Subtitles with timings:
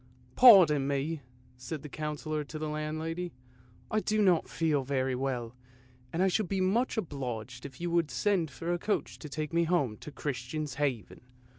[0.35, 1.21] "Pardon me!"
[1.57, 3.33] said the Councillor to the landlady;"
[3.91, 5.55] I do not feel very well,
[6.11, 9.53] and I should be much obliged if you would send for a coach to take
[9.53, 11.21] me home to Christian's Haven."